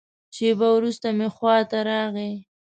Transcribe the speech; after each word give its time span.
شېبه 0.35 0.67
وروسته 0.73 1.07
مې 1.17 1.27
خوا 1.35 1.57
ته 1.69 1.79
راغی. 1.89 2.33